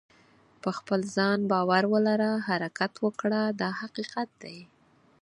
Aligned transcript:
په 0.61 0.69
خپل 0.77 0.99
ځان 1.15 1.39
باور 1.51 1.83
ولره 1.93 2.31
حرکت 2.47 2.93
وکړه 3.05 3.41
دا 3.61 3.69
حقیقت 3.81 4.29
دی. 4.43 4.57